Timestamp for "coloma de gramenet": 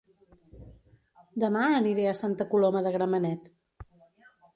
2.55-3.53